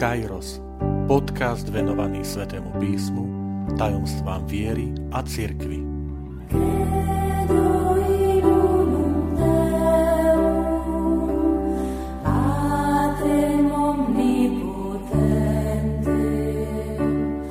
Kairos, 0.00 0.64
podcast 1.04 1.68
venovaný 1.68 2.24
Svetému 2.24 2.72
písmu, 2.80 3.24
tajomstvám 3.76 4.48
viery 4.48 4.88
a 5.12 5.20
cirkvi. 5.20 5.84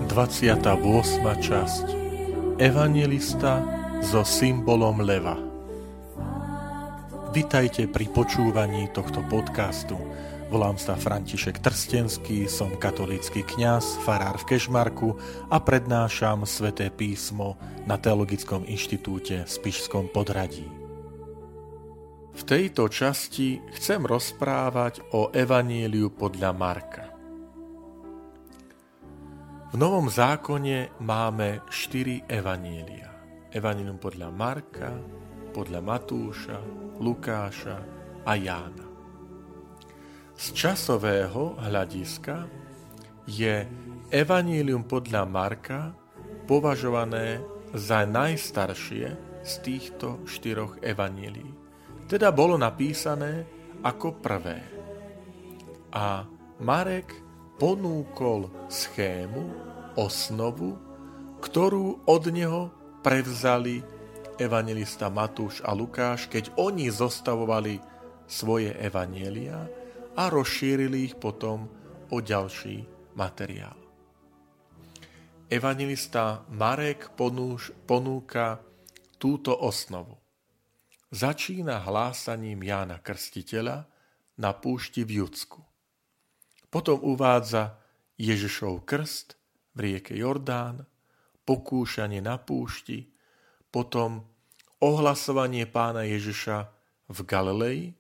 Dvaciatá 0.10 0.74
časť 1.38 1.86
Evangelista 2.58 3.62
so 4.02 4.26
symbolom 4.26 5.06
leva 5.06 5.38
Vitajte 7.30 7.86
pri 7.86 8.10
počúvaní 8.10 8.90
tohto 8.90 9.22
podcastu. 9.30 10.02
Volám 10.50 10.82
sa 10.82 10.98
František 10.98 11.62
Trstenský, 11.62 12.50
som 12.50 12.74
katolícky 12.74 13.46
kňaz, 13.46 14.02
farár 14.02 14.42
v 14.42 14.50
Kešmarku 14.50 15.14
a 15.46 15.62
prednášam 15.62 16.42
sväté 16.50 16.90
písmo 16.90 17.54
na 17.86 18.02
Teologickom 18.02 18.66
inštitúte 18.66 19.46
v 19.46 19.50
Spišskom 19.50 20.10
podradí. 20.10 20.66
V 22.34 22.42
tejto 22.50 22.90
časti 22.90 23.62
chcem 23.78 24.02
rozprávať 24.02 25.06
o 25.14 25.30
Evaníliu 25.30 26.10
podľa 26.18 26.50
Marka. 26.58 27.06
V 29.70 29.76
Novom 29.78 30.10
zákone 30.10 30.98
máme 30.98 31.62
štyri 31.70 32.26
evanília. 32.26 33.06
Evanílium 33.54 34.02
podľa 34.02 34.34
Marka, 34.34 34.98
podľa 35.54 35.78
Matúša, 35.86 36.58
Lukáša 36.98 37.78
a 38.26 38.34
Jána. 38.34 38.89
Z 40.40 40.56
časového 40.56 41.60
hľadiska 41.60 42.48
je 43.28 43.68
Evanílium 44.08 44.88
podľa 44.88 45.28
Marka 45.28 45.92
považované 46.48 47.44
za 47.76 48.08
najstaršie 48.08 49.20
z 49.44 49.54
týchto 49.60 50.24
štyroch 50.24 50.80
evanílií. 50.80 51.52
Teda 52.08 52.32
bolo 52.32 52.56
napísané 52.56 53.44
ako 53.84 54.16
prvé. 54.24 54.64
A 55.92 56.24
Marek 56.64 57.20
ponúkol 57.60 58.48
schému, 58.72 59.44
osnovu, 60.00 60.80
ktorú 61.44 62.08
od 62.08 62.24
neho 62.32 62.72
prevzali 63.04 63.84
evangelista 64.40 65.12
Matúš 65.12 65.60
a 65.68 65.76
Lukáš, 65.76 66.32
keď 66.32 66.56
oni 66.56 66.88
zostavovali 66.88 67.76
svoje 68.24 68.72
evanielia 68.80 69.79
a 70.20 70.28
rozšírili 70.28 71.08
ich 71.08 71.16
potom 71.16 71.72
o 72.12 72.18
ďalší 72.20 72.84
materiál. 73.16 73.80
Evangelista 75.48 76.44
Marek 76.52 77.16
ponúš, 77.16 77.72
ponúka 77.88 78.60
túto 79.16 79.56
osnovu. 79.56 80.20
Začína 81.10 81.88
hlásaním 81.88 82.60
Jána 82.62 83.00
Krstiteľa 83.00 83.88
na 84.38 84.52
púšti 84.54 85.08
v 85.08 85.24
Judsku. 85.24 85.64
Potom 86.70 87.02
uvádza 87.02 87.80
Ježišov 88.20 88.86
krst 88.86 89.40
v 89.74 89.80
rieke 89.90 90.14
Jordán, 90.14 90.86
pokúšanie 91.48 92.22
na 92.22 92.38
púšti, 92.38 93.10
potom 93.74 94.28
ohlasovanie 94.84 95.66
pána 95.66 96.06
Ježiša 96.06 96.70
v 97.10 97.20
Galilei. 97.26 97.99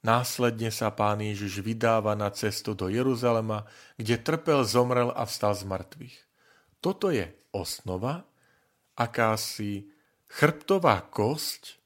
Následne 0.00 0.72
sa 0.72 0.88
pán 0.88 1.20
Ježiš 1.20 1.60
vydáva 1.60 2.16
na 2.16 2.32
cestu 2.32 2.72
do 2.72 2.88
Jeruzalema, 2.88 3.68
kde 4.00 4.16
trpel, 4.16 4.64
zomrel 4.64 5.12
a 5.12 5.28
vstal 5.28 5.52
z 5.52 5.68
mŕtvych. 5.68 6.16
Toto 6.80 7.12
je 7.12 7.28
osnova, 7.52 8.24
akási 8.96 9.92
chrbtová 10.24 11.04
kosť, 11.04 11.76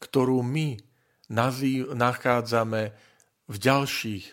ktorú 0.00 0.40
my 0.40 0.80
nazýv, 1.28 1.92
nachádzame 1.92 2.96
v 3.48 3.56
ďalších 3.60 4.24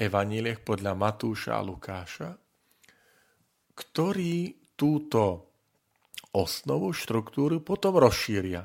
evaníliech 0.00 0.64
podľa 0.64 0.96
Matúša 0.96 1.60
a 1.60 1.62
Lukáša, 1.64 2.30
ktorí 3.76 4.64
túto 4.78 5.52
osnovu, 6.32 6.96
štruktúru 6.96 7.60
potom 7.60 8.00
rozšíria 8.00 8.64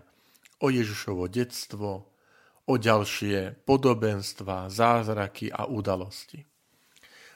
o 0.64 0.72
Ježišovo 0.72 1.28
detstvo, 1.28 2.13
o 2.68 2.80
ďalšie 2.80 3.66
podobenstva, 3.68 4.72
zázraky 4.72 5.52
a 5.52 5.68
udalosti. 5.68 6.44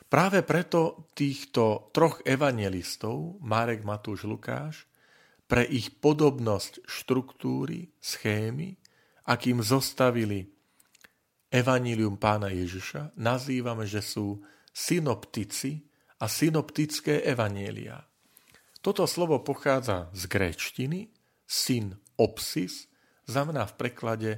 Práve 0.07 0.39
preto 0.47 1.11
týchto 1.11 1.91
troch 1.91 2.23
evangelistov, 2.23 3.43
Marek, 3.43 3.83
Matúš, 3.83 4.23
Lukáš, 4.23 4.87
pre 5.47 5.67
ich 5.67 5.99
podobnosť 5.99 6.87
štruktúry, 6.87 7.91
schémy, 7.99 8.79
akým 9.27 9.59
zostavili 9.59 10.47
evanílium 11.51 12.15
pána 12.15 12.51
Ježiša, 12.51 13.19
nazývame, 13.19 13.83
že 13.83 13.99
sú 13.99 14.39
synoptici 14.71 15.83
a 16.19 16.31
synoptické 16.31 17.23
evanielia. 17.27 18.03
Toto 18.79 19.03
slovo 19.03 19.43
pochádza 19.43 20.07
z 20.15 20.23
gréčtiny, 20.31 21.11
syn 21.43 21.99
opsis, 22.15 22.87
znamená 23.27 23.67
v 23.67 23.73
preklade 23.75 24.31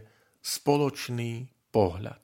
spoločný 0.49 1.45
pohľad. 1.69 2.21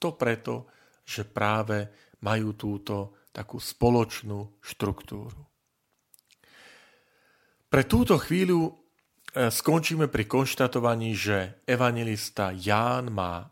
To 0.00 0.16
preto, 0.16 0.72
že 1.04 1.28
práve 1.28 1.92
majú 2.24 2.56
túto 2.56 3.28
takú 3.28 3.60
spoločnú 3.60 4.58
štruktúru. 4.64 5.44
Pre 7.68 7.82
túto 7.84 8.16
chvíľu 8.16 8.64
e, 8.64 8.72
skončíme 9.52 10.08
pri 10.08 10.24
konštatovaní, 10.24 11.12
že 11.12 11.60
evangelista 11.68 12.56
Ján 12.56 13.12
má 13.12 13.44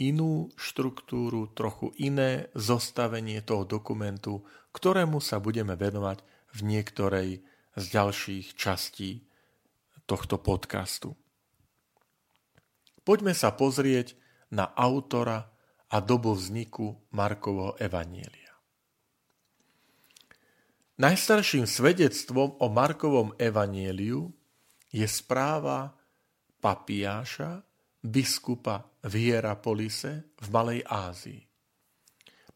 inú 0.00 0.48
štruktúru, 0.56 1.52
trochu 1.52 1.92
iné 2.00 2.48
zostavenie 2.56 3.44
toho 3.44 3.68
dokumentu, 3.68 4.40
ktorému 4.72 5.20
sa 5.20 5.36
budeme 5.36 5.76
venovať 5.76 6.24
v 6.56 6.60
niektorej 6.64 7.28
z 7.76 7.84
ďalších 7.92 8.56
častí 8.56 9.28
tohto 10.08 10.40
podcastu. 10.40 11.12
Poďme 13.08 13.32
sa 13.32 13.56
pozrieť 13.56 14.12
na 14.52 14.68
autora 14.76 15.48
a 15.88 15.96
dobu 16.04 16.36
vzniku 16.36 17.08
Markovho 17.16 17.72
Evanielia. 17.80 18.52
Najstarším 21.00 21.64
svedectvom 21.64 22.60
o 22.60 22.66
Markovom 22.68 23.32
Evanieliu 23.40 24.28
je 24.92 25.08
správa 25.08 25.88
papiáša, 26.60 27.64
biskupa 28.04 28.84
v 29.00 29.12
Hierapolise 29.24 30.36
v 30.36 30.46
Malej 30.52 30.84
Ázii. 30.84 31.40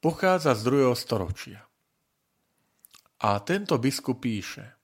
Pochádza 0.05 0.53
z 0.53 0.61
2. 0.69 0.93
storočia. 0.93 1.65
A 3.25 3.41
tento 3.41 3.81
biskup 3.81 4.21
píše– 4.21 4.69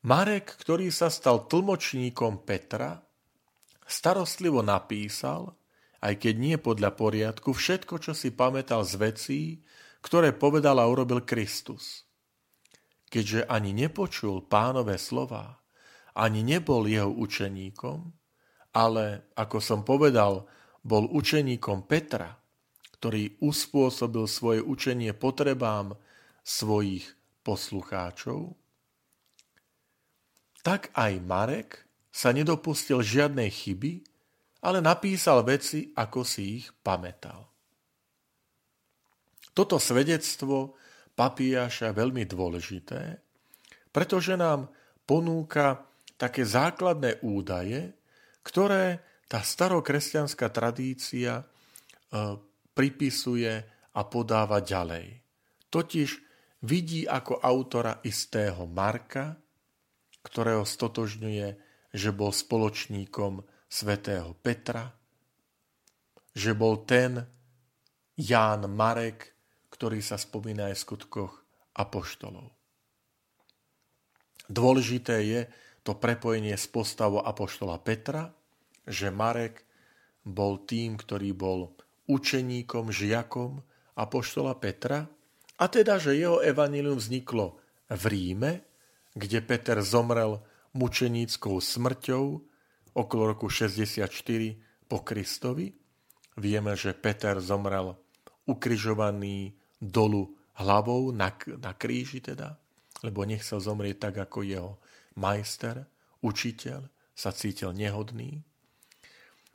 Marek, 0.00 0.56
ktorý 0.56 0.88
sa 0.88 1.12
stal 1.12 1.44
tlmočníkom 1.44 2.40
Petra, 2.48 2.96
starostlivo 3.90 4.62
napísal, 4.62 5.58
aj 6.00 6.16
keď 6.16 6.34
nie 6.38 6.56
podľa 6.56 6.96
poriadku, 6.96 7.52
všetko, 7.52 8.00
čo 8.00 8.12
si 8.16 8.32
pamätal 8.32 8.86
z 8.86 8.94
vecí, 8.96 9.40
ktoré 10.00 10.32
povedal 10.32 10.80
a 10.80 10.88
urobil 10.88 11.26
Kristus. 11.26 12.08
Keďže 13.10 13.44
ani 13.50 13.74
nepočul 13.74 14.46
pánové 14.48 14.96
slova, 14.96 15.60
ani 16.16 16.40
nebol 16.40 16.88
jeho 16.88 17.10
učeníkom, 17.10 17.98
ale, 18.72 19.34
ako 19.34 19.58
som 19.58 19.82
povedal, 19.82 20.46
bol 20.80 21.10
učeníkom 21.10 21.84
Petra, 21.84 22.38
ktorý 22.96 23.40
uspôsobil 23.42 24.24
svoje 24.30 24.60
učenie 24.62 25.12
potrebám 25.12 25.98
svojich 26.46 27.04
poslucháčov, 27.44 28.56
tak 30.60 30.92
aj 30.92 31.12
Marek 31.24 31.89
sa 32.10 32.34
nedopustil 32.34 33.00
žiadnej 33.00 33.48
chyby, 33.48 34.02
ale 34.66 34.82
napísal 34.84 35.46
veci, 35.46 35.94
ako 35.96 36.20
si 36.26 36.60
ich 36.60 36.66
pamätal. 36.84 37.48
Toto 39.54 39.80
svedectvo 39.80 40.76
papíjaša 41.16 41.90
je 41.90 41.98
veľmi 41.98 42.24
dôležité, 42.28 43.18
pretože 43.90 44.36
nám 44.38 44.70
ponúka 45.08 45.86
také 46.20 46.44
základné 46.44 47.24
údaje, 47.24 47.90
ktoré 48.44 49.02
tá 49.26 49.40
starokresťanská 49.40 50.50
tradícia 50.50 51.40
e, 51.40 51.44
pripisuje 52.74 53.52
a 53.94 54.00
podáva 54.06 54.62
ďalej. 54.62 55.18
Totiž 55.70 56.10
vidí 56.66 57.06
ako 57.06 57.40
autora 57.40 58.02
istého 58.04 58.66
Marka, 58.68 59.38
ktorého 60.20 60.66
stotožňuje, 60.66 61.69
že 61.90 62.14
bol 62.14 62.30
spoločníkom 62.30 63.42
svätého 63.66 64.34
Petra, 64.38 64.90
že 66.34 66.54
bol 66.54 66.86
ten 66.86 67.26
Ján 68.14 68.70
Marek, 68.70 69.34
ktorý 69.70 70.02
sa 70.02 70.18
spomína 70.18 70.70
aj 70.70 70.74
v 70.76 70.84
skutkoch 70.84 71.32
apoštolov. 71.74 72.50
Dôležité 74.50 75.16
je 75.22 75.40
to 75.86 75.94
prepojenie 75.96 76.58
s 76.58 76.66
postavou 76.66 77.22
apoštola 77.22 77.78
Petra, 77.78 78.34
že 78.84 79.14
Marek 79.14 79.62
bol 80.26 80.66
tým, 80.66 80.98
ktorý 80.98 81.30
bol 81.32 81.72
učeníkom, 82.10 82.90
žiakom 82.90 83.62
apoštola 83.94 84.58
Petra, 84.58 85.06
a 85.60 85.68
teda, 85.68 86.00
že 86.00 86.16
jeho 86.16 86.40
evanílium 86.40 86.96
vzniklo 86.96 87.60
v 87.92 88.02
Ríme, 88.08 88.52
kde 89.12 89.44
Peter 89.44 89.76
zomrel 89.84 90.40
mučeníckou 90.74 91.58
smrťou 91.58 92.24
okolo 92.94 93.22
roku 93.34 93.46
64 93.50 94.06
po 94.86 95.02
Kristovi. 95.02 95.70
Vieme, 96.38 96.74
že 96.74 96.94
Peter 96.94 97.38
zomrel 97.42 97.94
ukrižovaný 98.46 99.54
dolu 99.78 100.34
hlavou 100.58 101.10
na, 101.14 101.32
na 101.58 101.72
kríži 101.72 102.20
teda, 102.20 102.58
lebo 103.00 103.24
nechcel 103.24 103.62
zomrieť 103.62 104.10
tak, 104.10 104.14
ako 104.28 104.44
jeho 104.44 104.72
majster, 105.16 105.86
učiteľ, 106.20 106.84
sa 107.16 107.30
cítil 107.32 107.72
nehodný. 107.72 108.40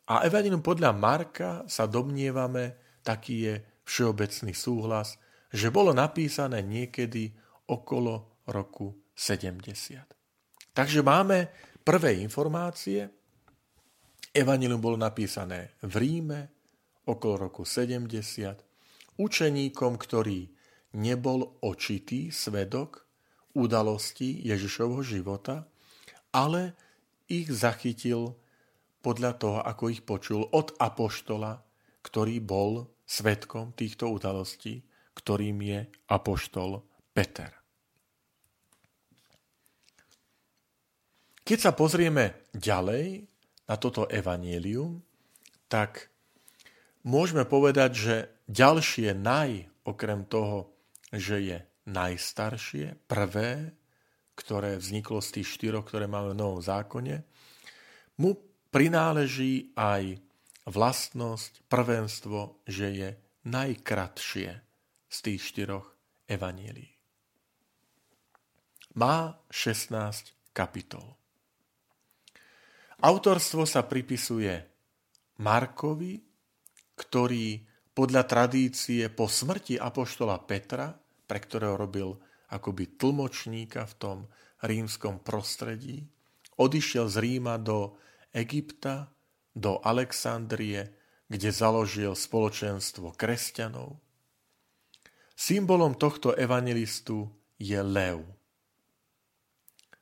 A 0.05 0.21
Evangelium 0.25 0.61
podľa 0.61 0.93
Marka 0.93 1.51
sa 1.65 1.89
domnievame, 1.89 2.77
taký 3.01 3.35
je 3.41 3.53
všeobecný 3.85 4.53
súhlas, 4.53 5.17
že 5.49 5.73
bolo 5.73 5.93
napísané 5.93 6.61
niekedy 6.61 7.33
okolo 7.65 8.45
roku 8.45 8.93
70. 9.17 10.14
Takže 10.75 10.99
máme 10.99 11.47
prvé 11.87 12.19
informácie. 12.19 13.07
Evangelium 14.35 14.83
bolo 14.83 14.99
napísané 14.99 15.79
v 15.79 15.93
Ríme 16.03 16.39
okolo 17.07 17.47
roku 17.47 17.63
70 17.63 18.11
učeníkom, 19.15 19.95
ktorý 19.95 20.51
nebol 20.99 21.63
očitý 21.63 22.27
svedok 22.27 23.07
udalostí 23.55 24.43
Ježišovho 24.43 24.99
života, 24.99 25.63
ale 26.35 26.75
ich 27.31 27.47
zachytil 27.47 28.35
podľa 28.99 29.31
toho, 29.39 29.59
ako 29.63 29.83
ich 29.87 30.03
počul 30.03 30.43
od 30.51 30.75
apoštola, 30.75 31.63
ktorý 32.03 32.43
bol 32.43 32.91
svetkom 33.07 33.71
týchto 33.71 34.11
udalostí, 34.11 34.83
ktorým 35.15 35.55
je 35.63 35.87
apoštol 36.11 36.83
Peter. 37.15 37.64
Keď 41.45 41.59
sa 41.61 41.77
pozrieme 41.77 42.49
ďalej 42.57 43.21
na 43.69 43.75
toto 43.77 44.09
evanílium, 44.09 44.97
tak 45.69 46.09
môžeme 47.05 47.45
povedať, 47.45 47.91
že 47.93 48.15
ďalšie 48.49 49.13
naj, 49.13 49.69
okrem 49.85 50.25
toho, 50.25 50.73
že 51.13 51.37
je 51.45 51.57
najstaršie, 51.85 52.97
prvé, 53.05 53.77
ktoré 54.33 54.81
vzniklo 54.81 55.21
z 55.21 55.39
tých 55.39 55.53
štyroch, 55.53 55.85
ktoré 55.85 56.09
máme 56.09 56.33
v 56.33 56.39
Novom 56.41 56.61
zákone, 56.65 57.21
mu 58.17 58.41
prináleží 58.73 59.69
aj 59.77 60.17
vlastnosť, 60.65 61.69
prvenstvo, 61.69 62.65
že 62.65 62.87
je 62.89 63.09
najkratšie 63.45 64.49
z 65.05 65.17
tých 65.21 65.41
štyroch 65.45 65.93
evanielí. 66.25 66.89
Má 68.97 69.37
16 69.53 70.33
kapitol. 70.55 71.24
Autorstvo 73.05 73.69
sa 73.69 73.85
pripisuje 73.85 74.49
Markovi, 75.37 76.25
ktorý 76.97 77.61
podľa 77.93 78.25
tradície 78.25 79.13
po 79.13 79.29
smrti 79.29 79.77
apoštola 79.77 80.41
Petra 80.41 80.89
pre 81.25 81.37
ktorého 81.37 81.77
robil 81.77 82.17
akoby 82.49 82.97
tlmočníka 82.97 83.85
v 83.85 83.93
tom 83.97 84.17
rímskom 84.65 85.21
prostredí. 85.21 86.05
Odišiel 86.57 87.05
z 87.13 87.17
Ríma 87.21 87.61
do 87.61 87.93
Egypta, 88.33 89.13
do 89.53 89.77
Alexandrie, 89.85 90.89
kde 91.29 91.49
založil 91.53 92.17
spoločenstvo 92.17 93.13
kresťanov. 93.13 94.01
Symbolom 95.37 95.93
tohto 95.93 96.33
evangelistu 96.33 97.29
je 97.61 97.77
lev. 97.85 98.25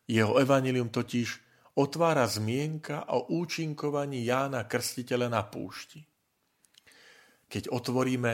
Jeho 0.07 0.39
evanelium 0.39 0.88
totiž 0.88 1.43
otvára 1.74 2.30
zmienka 2.30 3.10
o 3.14 3.34
účinkovaní 3.34 4.25
Jána 4.25 4.70
Krstiteľa 4.70 5.28
na 5.30 5.42
púšti. 5.46 6.06
Keď 7.50 7.70
otvoríme 7.70 8.31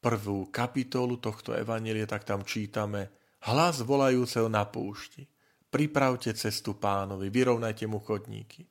prvú 0.00 0.48
kapitolu 0.48 1.20
tohto 1.20 1.52
evanelie, 1.52 2.08
tak 2.08 2.24
tam 2.24 2.44
čítame 2.44 3.12
hlas 3.48 3.84
volajúceho 3.84 4.48
na 4.48 4.64
púšti. 4.64 5.28
Pripravte 5.70 6.34
cestu 6.34 6.76
pánovi, 6.76 7.30
vyrovnajte 7.30 7.84
mu 7.86 8.00
chodníky. 8.02 8.66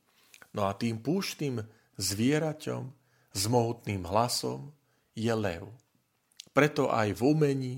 No 0.52 0.66
a 0.66 0.74
tým 0.74 0.98
púštnym 0.98 1.62
zvieraťom 1.96 2.82
s 3.30 3.42
mohutným 3.46 4.02
hlasom 4.04 4.74
je 5.14 5.30
lev. 5.30 5.70
Preto 6.50 6.90
aj 6.90 7.14
v 7.14 7.20
umení, 7.22 7.76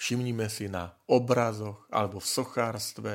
všimnime 0.00 0.48
si 0.48 0.66
na 0.72 0.96
obrazoch 1.06 1.84
alebo 1.92 2.18
v 2.18 2.28
sochárstve, 2.28 3.12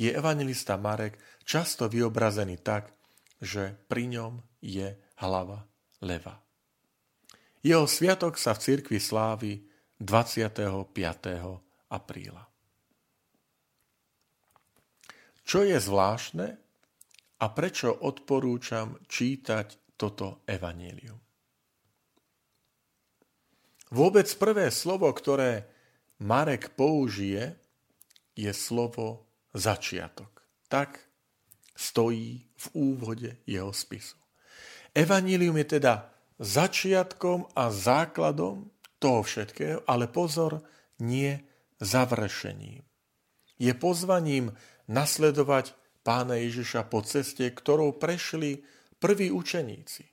je 0.00 0.08
evangelista 0.08 0.80
Marek 0.80 1.20
často 1.44 1.84
vyobrazený 1.84 2.64
tak, 2.64 2.88
že 3.36 3.76
pri 3.84 4.08
ňom 4.08 4.40
je 4.64 4.96
hlava 5.20 5.68
leva. 6.00 6.40
Jeho 7.60 7.84
sviatok 7.84 8.40
sa 8.40 8.56
v 8.56 8.64
cirkvi 8.64 8.96
slávi 8.96 9.60
25. 10.00 10.64
apríla. 11.92 12.44
Čo 15.44 15.60
je 15.68 15.76
zvláštne 15.76 16.48
a 17.40 17.46
prečo 17.52 17.92
odporúčam 17.92 18.96
čítať 19.04 20.00
toto 20.00 20.40
evanílium? 20.48 21.20
Vôbec 23.90 24.30
prvé 24.38 24.72
slovo, 24.72 25.10
ktoré 25.12 25.66
Marek 26.24 26.72
použije, 26.78 27.58
je 28.38 28.52
slovo 28.54 29.29
začiatok. 29.54 30.42
Tak 30.68 31.00
stojí 31.76 32.44
v 32.56 32.66
úvode 32.72 33.30
jeho 33.46 33.72
spisu. 33.72 34.16
Evanílium 34.94 35.56
je 35.64 35.80
teda 35.80 36.10
začiatkom 36.38 37.54
a 37.56 37.70
základom 37.70 38.68
toho 39.00 39.20
všetkého, 39.22 39.86
ale 39.86 40.10
pozor, 40.10 40.60
nie 41.00 41.40
završením. 41.80 42.84
Je 43.56 43.72
pozvaním 43.76 44.52
nasledovať 44.88 45.72
pána 46.04 46.36
Ježiša 46.40 46.88
po 46.88 47.00
ceste, 47.04 47.48
ktorou 47.48 47.96
prešli 47.96 48.60
prví 49.00 49.32
učeníci. 49.32 50.04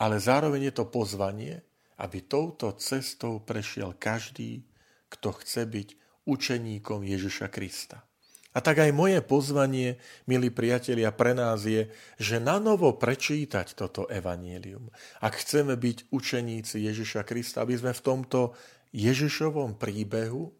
Ale 0.00 0.16
zároveň 0.18 0.70
je 0.70 0.74
to 0.74 0.86
pozvanie, 0.88 1.60
aby 2.00 2.24
touto 2.24 2.72
cestou 2.80 3.44
prešiel 3.44 3.94
každý, 4.00 4.64
kto 5.12 5.36
chce 5.38 5.62
byť 5.66 5.88
učeníkom 6.30 7.02
Ježiša 7.02 7.50
Krista. 7.50 8.06
A 8.50 8.58
tak 8.58 8.82
aj 8.82 8.90
moje 8.90 9.22
pozvanie, 9.22 9.98
milí 10.26 10.50
priatelia, 10.50 11.14
pre 11.14 11.38
nás 11.38 11.62
je, 11.62 11.86
že 12.18 12.42
na 12.42 12.58
novo 12.58 12.98
prečítať 12.98 13.78
toto 13.78 14.10
evanielium. 14.10 14.90
Ak 15.22 15.38
chceme 15.38 15.78
byť 15.78 16.10
učeníci 16.10 16.82
Ježiša 16.82 17.22
Krista, 17.22 17.62
aby 17.62 17.78
sme 17.78 17.94
v 17.94 18.02
tomto 18.02 18.58
Ježišovom 18.90 19.78
príbehu 19.78 20.50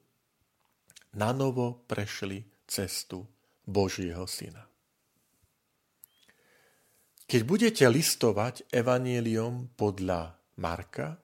na 1.19 1.35
novo 1.35 1.83
prešli 1.91 2.47
cestu 2.71 3.27
Božieho 3.67 4.23
Syna. 4.31 4.71
Keď 7.27 7.43
budete 7.47 7.87
listovať 7.87 8.71
evanielium 8.71 9.71
podľa 9.75 10.35
Marka, 10.59 11.19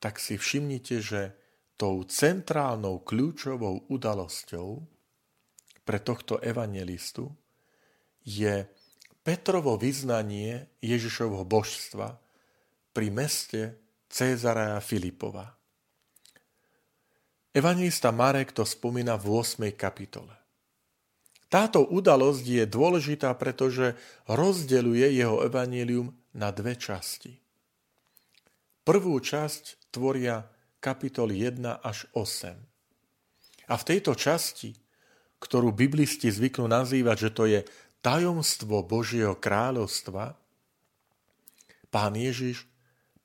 tak 0.00 0.16
si 0.16 0.40
všimnite, 0.40 0.96
že 1.04 1.36
tou 1.80 2.04
centrálnou 2.04 3.00
kľúčovou 3.00 3.88
udalosťou 3.88 4.84
pre 5.88 5.98
tohto 6.04 6.36
evangelistu 6.44 7.32
je 8.20 8.68
Petrovo 9.24 9.80
vyznanie 9.80 10.68
Ježišovho 10.84 11.48
božstva 11.48 12.20
pri 12.92 13.08
meste 13.08 13.80
Cézarea 14.12 14.76
Filipova. 14.84 15.56
Evangelista 17.56 18.12
Marek 18.12 18.52
to 18.52 18.68
spomína 18.68 19.16
v 19.16 19.40
8. 19.40 19.72
kapitole. 19.72 20.36
Táto 21.48 21.82
udalosť 21.82 22.44
je 22.44 22.64
dôležitá, 22.68 23.32
pretože 23.40 23.96
rozdeľuje 24.28 25.16
jeho 25.16 25.42
evanílium 25.48 26.12
na 26.36 26.52
dve 26.52 26.76
časti. 26.76 27.40
Prvú 28.84 29.16
časť 29.18 29.90
tvoria 29.90 30.46
kapitoly 30.80 31.44
1 31.44 31.84
až 31.84 32.08
8. 32.16 32.56
A 33.70 33.74
v 33.78 33.86
tejto 33.86 34.16
časti 34.18 34.74
ktorú 35.40 35.72
biblisti 35.72 36.28
zvyknú 36.28 36.68
nazývať, 36.68 37.16
že 37.16 37.30
to 37.32 37.44
je 37.48 37.60
tajomstvo 38.04 38.84
Božieho 38.84 39.40
kráľovstva, 39.40 40.36
pán 41.88 42.12
Ježiš 42.14 42.68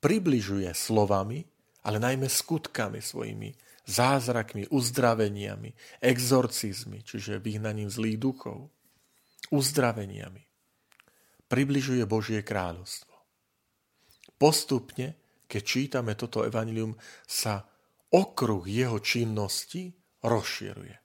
približuje 0.00 0.72
slovami 0.72 1.44
ale 1.86 2.02
najmä 2.02 2.26
skutkami 2.26 2.98
svojimi, 2.98 3.54
zázrakmi, 3.86 4.66
uzdraveniami, 4.74 5.70
exorcizmi, 6.02 7.06
čiže 7.06 7.38
vyhnaním 7.38 7.86
zlých 7.86 8.18
duchov, 8.18 8.74
uzdraveniami. 9.54 10.42
Približuje 11.46 12.02
Božie 12.10 12.42
kráľovstvo. 12.42 13.14
Postupne, 14.34 15.14
keď 15.46 15.62
čítame 15.62 16.12
toto 16.18 16.42
evanilium, 16.42 16.94
sa 17.26 17.62
okruh 18.10 18.66
jeho 18.66 18.98
činnosti 19.02 19.94
rozširuje. 20.22 20.96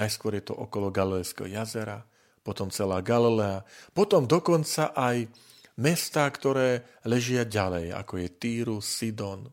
Najskôr 0.00 0.32
je 0.40 0.44
to 0.48 0.54
okolo 0.56 0.88
Galilejského 0.88 1.48
jazera, 1.48 2.00
potom 2.40 2.72
celá 2.72 3.04
Galilea, 3.04 3.64
potom 3.92 4.24
dokonca 4.24 4.96
aj 4.96 5.28
mestá, 5.76 6.24
ktoré 6.28 6.88
ležia 7.04 7.44
ďalej, 7.44 7.92
ako 7.92 8.14
je 8.16 8.28
Týru, 8.32 8.78
Sidon. 8.80 9.48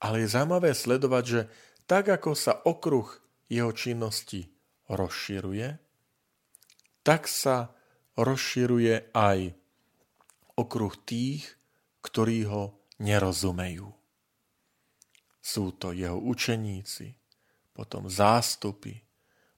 Ale 0.00 0.24
je 0.24 0.28
zaujímavé 0.32 0.72
sledovať, 0.72 1.24
že 1.24 1.40
tak 1.84 2.08
ako 2.08 2.32
sa 2.32 2.64
okruh 2.64 3.08
jeho 3.48 3.72
činnosti 3.76 4.48
rozširuje, 4.88 5.68
tak 7.04 7.28
sa 7.28 7.76
rozširuje 8.16 9.12
aj 9.12 9.52
okruh 10.56 10.94
tých, 11.04 11.44
ktorí 12.04 12.44
ho 12.44 12.84
nerozumejú. 13.00 13.88
Sú 15.40 15.72
to 15.76 15.96
jeho 15.96 16.20
učeníci, 16.20 17.16
potom 17.72 18.06
zástupy, 18.06 19.00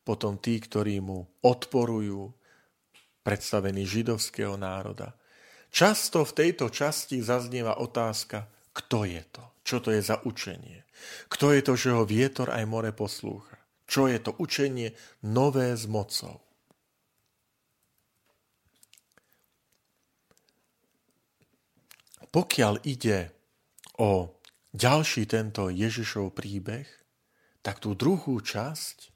potom 0.07 0.39
tí, 0.39 0.63
ktorí 0.63 1.03
mu 1.03 1.27
odporujú, 1.43 2.31
predstavení 3.27 3.83
židovského 3.83 4.55
národa. 4.55 5.19
Často 5.75 6.23
v 6.23 6.47
tejto 6.47 6.71
časti 6.71 7.19
zaznieva 7.19 7.83
otázka, 7.83 8.47
kto 8.71 9.03
je 9.03 9.23
to, 9.35 9.45
čo 9.67 9.77
to 9.83 9.91
je 9.91 9.99
za 9.99 10.23
učenie. 10.23 10.87
Kto 11.27 11.51
je 11.51 11.61
to, 11.67 11.75
že 11.75 11.91
ho 11.91 12.07
vietor 12.07 12.55
aj 12.55 12.65
more 12.71 12.95
poslúcha. 12.95 13.59
Čo 13.91 14.07
je 14.07 14.23
to 14.23 14.39
učenie 14.39 14.95
nové 15.27 15.75
s 15.75 15.91
mocou. 15.91 16.46
Pokiaľ 22.37 22.85
ide 22.85 23.33
o 23.97 24.37
ďalší 24.77 25.25
tento 25.25 25.73
Ježišov 25.73 26.37
príbeh, 26.37 26.85
tak 27.65 27.81
tú 27.81 27.97
druhú 27.97 28.45
časť 28.45 29.09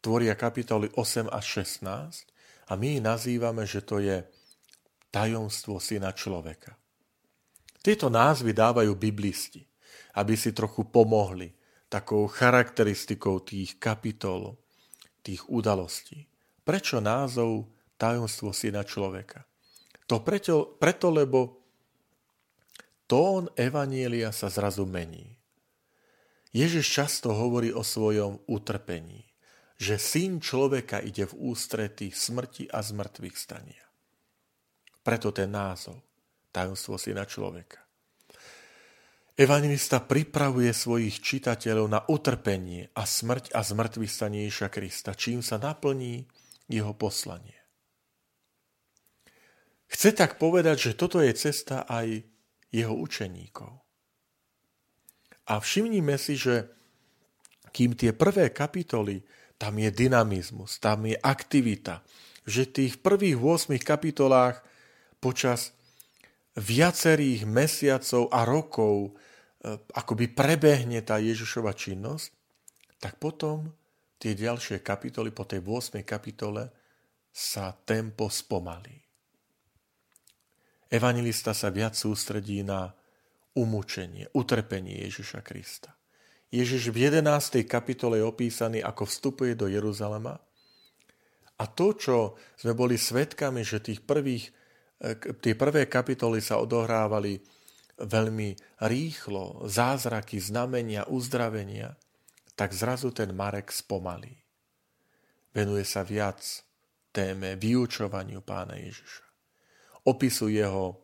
tvoria 0.00 0.32
kapitoly 0.32 0.88
8 0.96 1.28
až 1.28 1.68
16 1.84 1.84
a 2.64 2.72
my 2.80 2.96
nazývame, 3.04 3.68
že 3.68 3.84
to 3.84 4.00
je 4.00 4.24
tajomstvo 5.12 5.76
syna 5.76 6.16
človeka. 6.16 6.72
Tieto 7.84 8.08
názvy 8.08 8.56
dávajú 8.56 8.96
biblisti, 8.96 9.60
aby 10.16 10.32
si 10.32 10.56
trochu 10.56 10.88
pomohli 10.88 11.52
takou 11.92 12.24
charakteristikou 12.24 13.44
tých 13.44 13.76
kapitol, 13.76 14.56
tých 15.20 15.44
udalostí. 15.52 16.24
Prečo 16.64 17.04
názov 17.04 17.68
tajomstvo 18.00 18.56
syna 18.56 18.80
človeka? 18.80 19.44
To 20.08 20.24
preto, 20.24 20.80
preto 20.80 21.12
lebo 21.12 21.63
tón 23.14 23.46
Evanielia 23.54 24.34
sa 24.34 24.50
zrazu 24.50 24.90
mení. 24.90 25.38
Ježiš 26.50 26.82
často 26.82 27.30
hovorí 27.30 27.70
o 27.70 27.86
svojom 27.86 28.42
utrpení, 28.50 29.22
že 29.78 30.02
syn 30.02 30.42
človeka 30.42 30.98
ide 30.98 31.22
v 31.30 31.54
ústrety 31.54 32.10
smrti 32.10 32.66
a 32.74 32.82
zmrtvých 32.82 33.36
stania. 33.38 33.86
Preto 35.06 35.30
ten 35.30 35.46
názov, 35.46 36.02
tajomstvo 36.50 36.98
syna 36.98 37.22
človeka. 37.22 37.86
Evangelista 39.38 40.02
pripravuje 40.02 40.74
svojich 40.74 41.22
čitateľov 41.22 41.86
na 41.86 42.02
utrpenie 42.10 42.90
a 42.98 43.06
smrť 43.06 43.54
a 43.54 43.62
zmrtvých 43.62 44.10
stanie 44.10 44.50
Krista, 44.50 45.14
čím 45.14 45.38
sa 45.38 45.62
naplní 45.62 46.26
jeho 46.66 46.90
poslanie. 46.98 47.62
Chce 49.86 50.10
tak 50.18 50.42
povedať, 50.42 50.90
že 50.90 50.98
toto 50.98 51.22
je 51.22 51.30
cesta 51.30 51.86
aj 51.86 52.33
jeho 52.74 52.94
učeníkov. 52.98 53.70
A 55.46 55.62
všimnime 55.62 56.18
si, 56.18 56.34
že 56.34 56.66
kým 57.70 57.94
tie 57.94 58.10
prvé 58.10 58.50
kapitoly, 58.50 59.22
tam 59.54 59.78
je 59.78 59.90
dynamizmus, 59.94 60.82
tam 60.82 61.06
je 61.06 61.14
aktivita, 61.14 62.02
že 62.42 62.66
tých 62.66 62.98
prvých 62.98 63.38
8 63.38 63.78
kapitolách 63.78 64.58
počas 65.22 65.70
viacerých 66.58 67.46
mesiacov 67.46 68.30
a 68.30 68.42
rokov 68.46 68.94
e, 69.06 69.10
akoby 69.94 70.30
prebehne 70.34 71.02
tá 71.02 71.18
Ježišova 71.18 71.74
činnosť, 71.74 72.30
tak 72.98 73.18
potom 73.18 73.70
tie 74.18 74.34
ďalšie 74.34 74.80
kapitoly, 74.80 75.30
po 75.34 75.44
tej 75.44 75.60
8. 75.60 76.00
kapitole 76.06 76.70
sa 77.34 77.74
tempo 77.74 78.30
spomalí. 78.30 79.03
Evangelista 80.92 81.56
sa 81.56 81.72
viac 81.72 81.96
sústredí 81.96 82.60
na 82.60 82.92
umúčenie, 83.54 84.28
utrpenie 84.34 85.06
Ježiša 85.08 85.40
Krista. 85.40 85.94
Ježiš 86.54 86.94
v 86.94 87.10
11. 87.10 87.66
kapitole 87.66 88.22
je 88.22 88.26
opísaný, 88.26 88.78
ako 88.78 89.10
vstupuje 89.10 89.58
do 89.58 89.66
Jeruzalema. 89.66 90.38
A 91.58 91.64
to, 91.66 91.94
čo 91.98 92.38
sme 92.54 92.74
boli 92.78 92.94
svetkami, 92.94 93.66
že 93.66 93.82
tých 93.82 94.06
prvých, 94.06 94.54
e, 95.02 95.34
tie 95.38 95.54
prvé 95.58 95.90
kapitoly 95.90 96.38
sa 96.38 96.62
odohrávali 96.62 97.42
veľmi 97.98 98.54
rýchlo, 98.86 99.66
zázraky, 99.66 100.38
znamenia, 100.38 101.06
uzdravenia, 101.10 101.94
tak 102.54 102.70
zrazu 102.74 103.10
ten 103.10 103.34
Marek 103.34 103.74
spomalí. 103.74 104.34
Venuje 105.54 105.86
sa 105.86 106.02
viac 106.02 106.42
téme 107.14 107.54
vyučovaniu 107.54 108.42
pána 108.42 108.78
Ježiša. 108.78 109.33
Opisuje 110.04 110.60
ho 110.64 111.00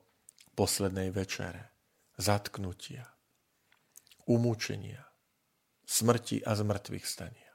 poslednej 0.53 1.09
večere 1.09 1.73
zatknutia, 2.21 3.09
umúčenia, 4.29 5.01
smrti 5.89 6.45
a 6.45 6.53
zmrtvých 6.53 7.07
stania. 7.09 7.51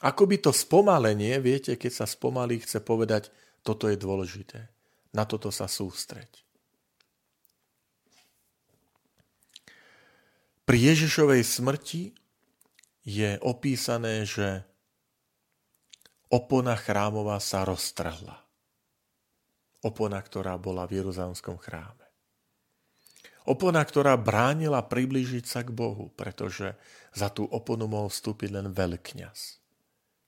Ako 0.00 0.24
by 0.24 0.36
to 0.40 0.52
spomalenie, 0.52 1.36
viete, 1.40 1.76
keď 1.76 2.04
sa 2.04 2.06
spomalí, 2.08 2.60
chce 2.60 2.80
povedať, 2.80 3.28
toto 3.60 3.88
je 3.88 4.00
dôležité, 4.00 4.68
na 5.12 5.28
toto 5.28 5.52
sa 5.52 5.68
sústreť. 5.68 6.44
Pri 10.64 10.78
Ježišovej 10.80 11.42
smrti 11.44 12.16
je 13.04 13.36
opísané, 13.44 14.24
že 14.24 14.64
opona 16.32 16.78
chrámová 16.78 17.36
sa 17.42 17.66
roztrhla. 17.66 18.39
Opona, 19.80 20.20
ktorá 20.20 20.60
bola 20.60 20.84
v 20.84 21.00
Jeruzalemskom 21.00 21.56
chráme. 21.56 22.10
Opona, 23.48 23.80
ktorá 23.80 24.20
bránila 24.20 24.84
priblížiť 24.84 25.44
sa 25.48 25.60
k 25.64 25.72
Bohu, 25.72 26.12
pretože 26.12 26.76
za 27.16 27.32
tú 27.32 27.48
oponu 27.48 27.88
mohol 27.88 28.12
vstúpiť 28.12 28.52
len 28.52 28.68
veľkňaz. 28.70 29.58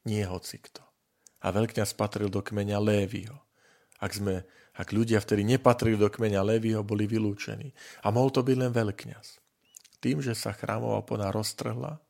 Nie 0.08 0.24
hocikto. 0.26 0.80
A 1.44 1.52
veľkňaz 1.52 1.92
patril 1.92 2.32
do 2.32 2.40
kmeňa 2.40 2.80
Lévyho. 2.80 3.36
Ak, 4.00 4.16
sme, 4.16 4.48
ak 4.74 4.90
ľudia, 4.90 5.20
vtedy 5.20 5.44
nepatrili 5.44 6.00
do 6.00 6.08
kmeňa 6.08 6.40
Lévyho, 6.40 6.80
boli 6.82 7.04
vylúčení. 7.04 7.76
A 8.02 8.10
mohol 8.10 8.32
to 8.32 8.40
byť 8.40 8.56
len 8.56 8.72
veľkňaz. 8.72 9.26
Tým, 10.02 10.18
že 10.24 10.34
sa 10.34 10.56
chrámová 10.56 11.04
opona 11.04 11.30
roztrhla, 11.30 12.00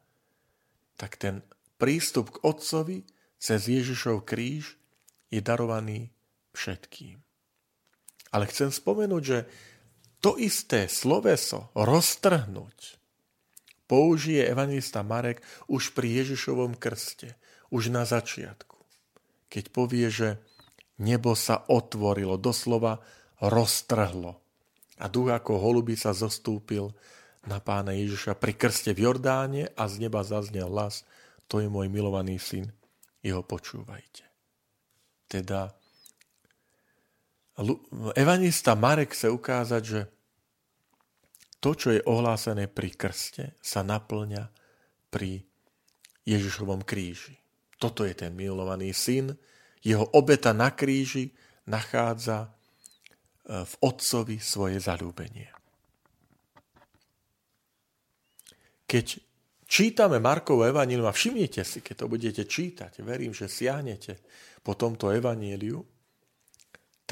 tak 0.97 1.19
ten 1.19 1.43
prístup 1.77 2.33
k 2.33 2.41
Otcovi 2.47 3.05
cez 3.43 3.67
Ježišov 3.67 4.23
kríž 4.23 4.79
je 5.29 5.41
darovaný 5.43 6.15
všetkým. 6.55 7.22
Ale 8.33 8.49
chcem 8.49 8.73
spomenúť, 8.73 9.23
že 9.23 9.39
to 10.25 10.41
isté 10.41 10.89
sloveso 10.89 11.69
roztrhnúť 11.77 13.03
použije 13.93 14.49
evangelista 14.49 15.05
Marek 15.05 15.45
už 15.69 15.93
pri 15.93 16.25
Ježišovom 16.25 16.81
krste, 16.81 17.37
už 17.69 17.93
na 17.93 18.09
začiatku. 18.09 18.81
Keď 19.53 19.65
povie, 19.69 20.09
že 20.09 20.41
nebo 20.97 21.37
sa 21.37 21.61
otvorilo, 21.69 22.41
doslova 22.41 23.05
roztrhlo. 23.45 24.41
A 24.97 25.05
duch 25.13 25.29
ako 25.29 25.61
holuby 25.61 25.93
sa 25.93 26.17
zostúpil 26.17 26.95
na 27.45 27.61
pána 27.61 27.93
Ježiša 27.93 28.39
pri 28.39 28.57
krste 28.57 28.97
v 28.97 29.11
Jordáne 29.11 29.69
a 29.77 29.85
z 29.91 30.09
neba 30.09 30.25
zaznel 30.25 30.73
hlas, 30.73 31.05
to 31.51 31.61
je 31.61 31.69
môj 31.69 31.93
milovaný 31.93 32.41
syn, 32.41 32.73
jeho 33.21 33.45
počúvajte. 33.45 34.25
Teda 35.29 35.75
evangelista 38.17 38.75
Marek 38.75 39.15
chce 39.15 39.29
ukázať, 39.31 39.83
že 39.83 40.01
to, 41.63 41.79
čo 41.79 41.95
je 41.95 42.03
ohlásené 42.07 42.67
pri 42.67 42.91
krste, 42.95 43.55
sa 43.63 43.87
naplňa 43.87 44.51
pri 45.13 45.43
Ježišovom 46.27 46.83
kríži. 46.83 47.39
Toto 47.79 48.03
je 48.07 48.15
ten 48.15 48.35
milovaný 48.35 48.91
syn. 48.95 49.35
Jeho 49.83 50.07
obeta 50.15 50.55
na 50.55 50.75
kríži 50.75 51.35
nachádza 51.67 52.47
e, 52.47 52.49
v 53.63 53.73
otcovi 53.83 54.39
svoje 54.39 54.79
zalúbenie. 54.79 55.51
keď 58.93 59.25
čítame 59.65 60.21
Markovo 60.21 60.69
evanílium 60.69 61.09
a 61.09 61.17
všimnite 61.17 61.65
si, 61.65 61.81
keď 61.81 62.05
to 62.05 62.13
budete 62.13 62.45
čítať, 62.45 63.01
verím, 63.01 63.33
že 63.33 63.49
siahnete 63.49 64.21
po 64.61 64.77
tomto 64.77 65.09
evaníliu, 65.09 65.81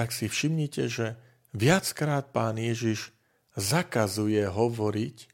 tak 0.00 0.16
si 0.16 0.33
všimnite, 0.33 0.88
že 0.88 1.21
viackrát 1.52 2.33
pán 2.33 2.57
Ježiš 2.57 3.12
zakazuje 3.52 4.40
hovoriť, 4.49 5.28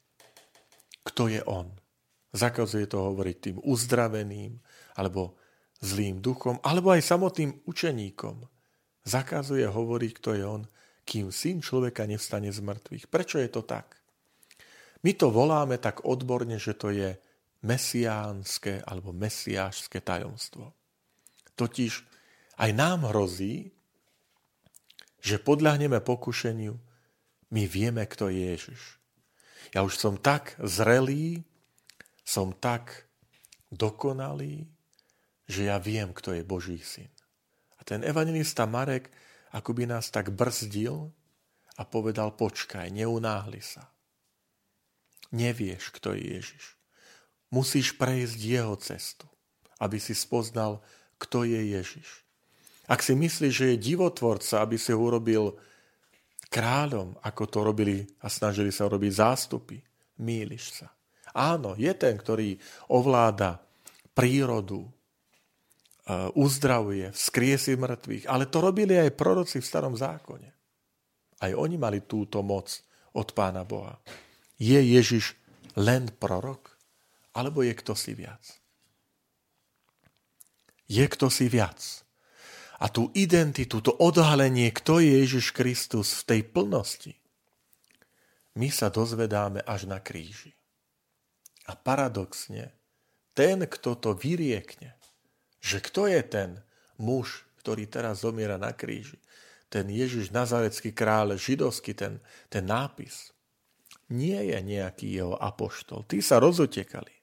kto 1.07 1.31
je 1.31 1.39
on. 1.47 1.71
Zakazuje 2.35 2.91
to 2.91 2.99
hovoriť 2.99 3.37
tým 3.39 3.57
uzdraveným, 3.63 4.59
alebo 4.99 5.39
zlým 5.79 6.19
duchom, 6.19 6.59
alebo 6.67 6.91
aj 6.91 6.99
samotným 6.99 7.63
učeníkom. 7.63 8.43
Zakazuje 9.07 9.71
hovoriť, 9.71 10.11
kto 10.19 10.31
je 10.35 10.43
on, 10.43 10.63
kým 11.07 11.31
syn 11.31 11.63
človeka 11.63 12.03
nevstane 12.11 12.51
z 12.51 12.59
mŕtvych. 12.59 13.07
Prečo 13.07 13.39
je 13.39 13.47
to 13.47 13.63
tak? 13.63 14.03
My 15.07 15.15
to 15.15 15.31
voláme 15.31 15.79
tak 15.79 16.03
odborne, 16.03 16.59
že 16.59 16.75
to 16.75 16.91
je 16.91 17.15
mesiánske 17.63 18.83
alebo 18.83 19.15
mesiášske 19.15 20.03
tajomstvo. 20.03 20.75
Totiž 21.55 22.03
aj 22.59 22.71
nám 22.75 23.07
hrozí, 23.15 23.76
že 25.23 25.43
podľahneme 25.43 25.99
pokušeniu, 26.03 26.75
my 27.51 27.63
vieme, 27.71 28.03
kto 28.05 28.29
je 28.29 28.43
Ježiš. 28.55 28.83
Ja 29.75 29.83
už 29.87 29.99
som 29.99 30.15
tak 30.19 30.59
zrelý, 30.59 31.47
som 32.27 32.51
tak 32.51 33.07
dokonalý, 33.71 34.67
že 35.47 35.71
ja 35.71 35.79
viem, 35.79 36.11
kto 36.11 36.35
je 36.35 36.43
Boží 36.43 36.79
syn. 36.83 37.11
A 37.79 37.87
ten 37.87 38.03
evangelista 38.03 38.67
Marek 38.67 39.15
akoby 39.55 39.87
nás 39.87 40.11
tak 40.11 40.35
brzdil 40.35 41.15
a 41.79 41.83
povedal, 41.87 42.35
počkaj, 42.35 42.91
neunáhli 42.91 43.63
sa. 43.63 43.95
Nevieš, 45.31 45.95
kto 45.95 46.19
je 46.19 46.39
Ježiš. 46.39 46.65
Musíš 47.55 47.95
prejsť 47.95 48.39
jeho 48.43 48.75
cestu, 48.79 49.31
aby 49.79 50.03
si 50.03 50.19
spoznal, 50.19 50.83
kto 51.23 51.47
je 51.47 51.79
Ježiš. 51.79 52.26
Ak 52.87 53.03
si 53.03 53.19
myslíš, 53.19 53.53
že 53.53 53.67
je 53.75 53.85
divotvorca, 53.95 54.63
aby 54.63 54.79
si 54.79 54.95
ho 54.95 55.01
urobil 55.03 55.59
kráľom, 56.47 57.19
ako 57.23 57.43
to 57.51 57.59
robili 57.67 58.07
a 58.23 58.31
snažili 58.31 58.71
sa 58.71 58.87
robiť 58.87 59.13
zástupy, 59.13 59.77
míliš 60.23 60.83
sa. 60.83 60.89
Áno, 61.37 61.75
je 61.77 61.91
ten, 61.93 62.17
ktorý 62.17 62.57
ovláda 62.89 63.61
prírodu, 64.17 64.87
e, 64.87 64.91
uzdravuje, 66.33 67.13
vzkriesi 67.13 67.77
mŕtvych, 67.77 68.25
ale 68.31 68.49
to 68.49 68.65
robili 68.65 68.97
aj 68.97 69.13
proroci 69.19 69.61
v 69.61 69.69
starom 69.69 69.93
zákone. 69.93 70.49
Aj 71.37 71.53
oni 71.53 71.77
mali 71.77 72.07
túto 72.09 72.41
moc 72.41 72.73
od 73.13 73.29
Pána 73.37 73.69
Boha. 73.69 74.01
Je 74.57 74.81
Ježiš 74.81 75.37
len 75.77 76.09
prorok? 76.09 76.73
Alebo 77.37 77.61
je 77.61 77.77
kto 77.77 77.93
si 77.93 78.17
viac? 78.17 78.41
Je 80.89 81.05
kto 81.05 81.29
si 81.29 81.53
viac? 81.53 82.06
A 82.77 82.93
tú 82.93 83.09
identitu, 83.17 83.81
to 83.81 83.93
odhalenie, 83.97 84.69
kto 84.69 85.01
je 85.01 85.25
Ježiš 85.25 85.57
Kristus 85.57 86.13
v 86.21 86.23
tej 86.29 86.41
plnosti, 86.45 87.13
my 88.57 88.69
sa 88.73 88.89
dozvedáme 88.89 89.65
až 89.65 89.89
na 89.89 90.01
kríži. 90.01 90.57
A 91.69 91.77
paradoxne, 91.77 92.73
ten, 93.37 93.65
kto 93.65 93.97
to 93.97 94.11
vyriekne, 94.17 94.97
že 95.61 95.81
kto 95.81 96.09
je 96.09 96.21
ten 96.25 96.51
muž, 96.97 97.45
ktorý 97.61 97.89
teraz 97.89 98.25
zomiera 98.25 98.57
na 98.57 98.73
kríži, 98.73 99.21
ten 99.67 99.91
Ježiš 99.91 100.31
Nazarecký 100.31 100.95
kráľ, 100.95 101.37
židovský 101.37 101.93
ten, 101.93 102.23
ten 102.49 102.65
nápis, 102.65 103.35
nie 104.13 104.39
je 104.39 104.59
nejaký 104.63 105.11
jeho 105.11 105.35
apoštol. 105.35 106.07
Tí 106.07 106.23
sa 106.23 106.39
rozotekali. 106.39 107.16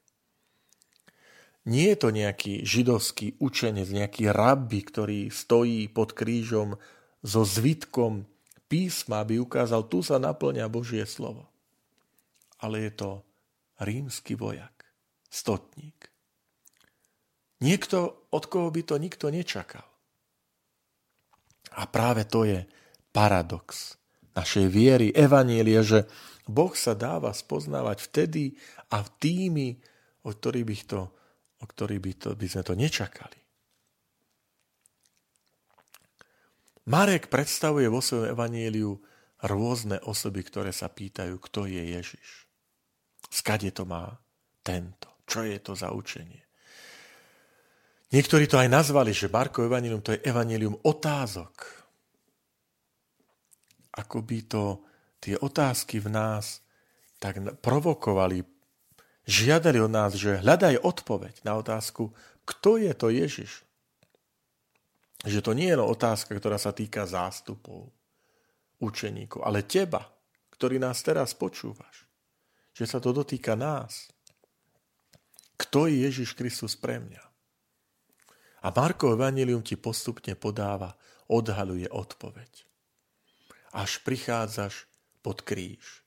Nie 1.64 1.96
je 1.96 1.98
to 2.04 2.08
nejaký 2.12 2.60
židovský 2.60 3.40
učenec, 3.40 3.88
nejaký 3.88 4.28
rabbi, 4.28 4.84
ktorý 4.84 5.32
stojí 5.32 5.88
pod 5.88 6.12
krížom 6.12 6.76
so 7.24 7.40
zvitkom 7.40 8.28
písma, 8.68 9.24
aby 9.24 9.40
ukázal, 9.40 9.88
tu 9.88 10.04
sa 10.04 10.20
naplňa 10.20 10.68
Božie 10.68 11.08
slovo. 11.08 11.48
Ale 12.60 12.84
je 12.84 12.92
to 12.92 13.10
rímsky 13.80 14.36
vojak, 14.36 14.84
stotník. 15.32 16.12
Niekto, 17.64 18.28
od 18.28 18.44
koho 18.44 18.68
by 18.68 18.84
to 18.84 19.00
nikto 19.00 19.32
nečakal. 19.32 19.88
A 21.74 21.88
práve 21.88 22.28
to 22.28 22.44
je 22.44 22.68
paradox 23.08 23.96
našej 24.36 24.66
viery, 24.68 25.08
evanielie, 25.16 25.80
že 25.80 26.04
Boh 26.44 26.76
sa 26.76 26.92
dáva 26.92 27.32
spoznávať 27.32 28.04
vtedy 28.10 28.58
a 28.92 29.00
v 29.00 29.08
tými, 29.16 29.68
o 30.26 30.34
ktorých 30.34 30.66
by, 30.66 30.76
to, 30.84 31.00
o 31.60 31.64
ktorých 31.64 32.02
by, 32.02 32.12
to, 32.18 32.28
by 32.34 32.46
sme 32.50 32.62
to 32.66 32.74
nečakali. 32.74 33.38
Marek 36.84 37.32
predstavuje 37.32 37.88
vo 37.88 38.04
svojom 38.04 38.36
evanieliu 38.36 38.92
rôzne 39.44 40.00
osoby, 40.04 40.44
ktoré 40.44 40.72
sa 40.72 40.92
pýtajú, 40.92 41.40
kto 41.40 41.64
je 41.64 41.82
Ježiš. 41.96 42.28
Skade 43.32 43.72
to 43.72 43.88
má 43.88 44.12
tento? 44.60 45.24
Čo 45.24 45.48
je 45.48 45.56
to 45.60 45.72
za 45.72 45.88
učenie? 45.92 46.44
Niektorí 48.12 48.46
to 48.46 48.60
aj 48.60 48.68
nazvali, 48.68 49.10
že 49.10 49.32
Marko 49.32 49.64
evanilium 49.64 50.04
to 50.04 50.14
je 50.14 50.22
evanilium 50.22 50.76
otázok. 50.86 51.82
Ako 53.96 54.22
by 54.22 54.38
to 54.44 54.64
tie 55.18 55.34
otázky 55.40 55.98
v 55.98 56.12
nás 56.12 56.60
tak 57.16 57.40
provokovali, 57.64 58.44
žiadali 59.24 59.80
od 59.80 59.92
nás, 59.92 60.12
že 60.16 60.40
hľadaj 60.40 60.84
odpoveď 60.84 61.44
na 61.44 61.56
otázku, 61.56 62.12
kto 62.44 62.76
je 62.76 62.92
to 62.92 63.08
Ježiš. 63.08 63.64
Že 65.24 65.40
to 65.40 65.52
nie 65.56 65.72
je 65.72 65.80
len 65.80 65.88
otázka, 65.88 66.36
ktorá 66.36 66.60
sa 66.60 66.76
týka 66.76 67.08
zástupov, 67.08 67.88
učeníkov, 68.76 69.40
ale 69.40 69.64
teba, 69.64 70.04
ktorý 70.52 70.76
nás 70.76 71.00
teraz 71.00 71.32
počúvaš. 71.32 72.04
Že 72.76 72.84
sa 72.84 72.98
to 73.00 73.16
dotýka 73.16 73.56
nás. 73.56 74.12
Kto 75.56 75.88
je 75.88 76.04
Ježiš 76.04 76.36
Kristus 76.36 76.76
pre 76.76 77.00
mňa? 77.00 77.22
A 78.64 78.68
Markov 78.72 79.16
Evangelium 79.16 79.64
ti 79.64 79.80
postupne 79.80 80.36
podáva, 80.36 80.92
odhaluje 81.32 81.88
odpoveď. 81.88 82.68
Až 83.72 84.04
prichádzaš 84.04 84.84
pod 85.24 85.40
kríž. 85.40 86.03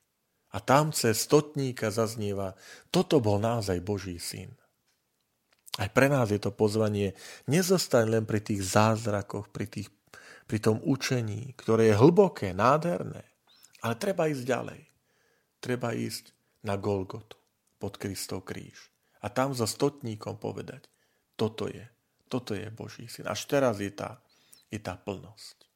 A 0.58 0.63
tam 0.65 0.89
cez 0.89 1.22
stotníka 1.22 1.93
zaznieva, 1.93 2.58
toto 2.89 3.22
bol 3.22 3.38
naozaj 3.38 3.78
Boží 3.86 4.17
syn. 4.17 4.50
Aj 5.78 5.86
pre 5.93 6.10
nás 6.10 6.34
je 6.34 6.41
to 6.41 6.50
pozvanie, 6.50 7.13
nezostaň 7.46 8.17
len 8.17 8.24
pri 8.26 8.41
tých 8.41 8.65
zázrakoch, 8.65 9.54
pri, 9.54 9.70
tých, 9.70 9.93
pri 10.50 10.58
tom 10.58 10.82
učení, 10.82 11.54
ktoré 11.54 11.93
je 11.93 12.00
hlboké, 12.02 12.58
nádherné, 12.58 13.22
ale 13.86 13.93
treba 14.02 14.26
ísť 14.26 14.41
ďalej. 14.41 14.82
Treba 15.62 15.93
ísť 15.93 16.34
na 16.65 16.74
Golgotu, 16.74 17.38
pod 17.78 18.02
Kristov 18.02 18.50
kríž. 18.50 18.89
A 19.22 19.30
tam 19.30 19.54
so 19.54 19.70
stotníkom 19.70 20.41
povedať, 20.41 20.89
toto 21.38 21.70
je, 21.70 21.86
toto 22.26 22.58
je 22.58 22.65
Boží 22.74 23.06
syn. 23.06 23.30
Až 23.30 23.46
teraz 23.46 23.78
je 23.78 23.93
tá, 23.93 24.17
je 24.74 24.82
tá 24.82 24.98
plnosť. 24.98 25.70